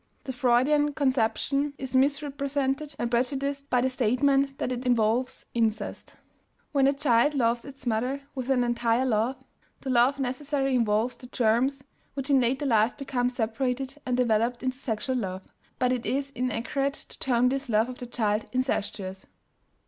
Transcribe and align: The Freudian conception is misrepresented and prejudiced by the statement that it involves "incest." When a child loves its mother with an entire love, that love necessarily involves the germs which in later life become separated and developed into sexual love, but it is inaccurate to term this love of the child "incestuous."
The 0.23 0.33
Freudian 0.33 0.93
conception 0.93 1.75
is 1.77 1.95
misrepresented 1.95 2.95
and 2.97 3.11
prejudiced 3.11 3.69
by 3.69 3.81
the 3.81 3.89
statement 3.91 4.57
that 4.57 4.71
it 4.71 4.83
involves 4.83 5.45
"incest." 5.53 6.15
When 6.71 6.87
a 6.87 6.93
child 6.93 7.35
loves 7.35 7.65
its 7.65 7.85
mother 7.85 8.21
with 8.33 8.49
an 8.49 8.63
entire 8.63 9.05
love, 9.05 9.35
that 9.81 9.89
love 9.91 10.17
necessarily 10.19 10.73
involves 10.73 11.17
the 11.17 11.27
germs 11.27 11.83
which 12.15 12.31
in 12.31 12.41
later 12.41 12.65
life 12.65 12.97
become 12.97 13.29
separated 13.29 14.01
and 14.03 14.17
developed 14.17 14.63
into 14.63 14.79
sexual 14.79 15.17
love, 15.17 15.43
but 15.77 15.93
it 15.93 16.07
is 16.07 16.31
inaccurate 16.31 16.95
to 16.95 17.19
term 17.19 17.49
this 17.49 17.69
love 17.69 17.87
of 17.87 17.99
the 17.99 18.07
child 18.07 18.45
"incestuous." 18.51 19.27